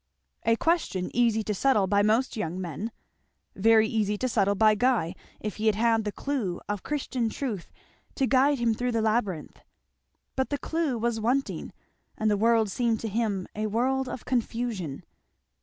[0.47, 2.91] A question easy to settle by most young men!
[3.55, 7.71] very easy to settle by Guy, if he had had the clue of Christian truth
[8.15, 9.59] to guide him through the labyrinth.
[10.35, 11.71] But the clue was wanting,
[12.17, 15.03] and the world seemed to him a world of confusion.